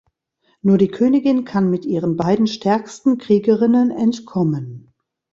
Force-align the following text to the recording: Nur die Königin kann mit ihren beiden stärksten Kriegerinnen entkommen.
Nur 0.63 0.79
die 0.79 0.87
Königin 0.87 1.45
kann 1.45 1.69
mit 1.69 1.85
ihren 1.85 2.17
beiden 2.17 2.47
stärksten 2.47 3.19
Kriegerinnen 3.19 3.91
entkommen. 3.91 4.91